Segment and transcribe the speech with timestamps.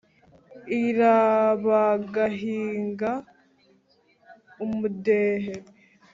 [0.81, 3.11] irabahinga
[4.63, 5.53] ubudehe,